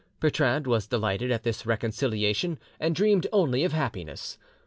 Bertrande 0.19 0.65
was 0.65 0.87
delighted 0.87 1.29
at 1.29 1.43
this 1.43 1.63
reconciliation, 1.63 2.57
and 2.79 2.95
dreamed 2.95 3.27
only 3.31 3.63
of 3.63 3.71
happiness. 3.73 4.39